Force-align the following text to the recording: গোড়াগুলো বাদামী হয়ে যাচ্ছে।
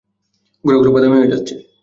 গোড়াগুলো 0.63 0.89
বাদামী 0.93 1.15
হয়ে 1.17 1.31
যাচ্ছে। 1.33 1.53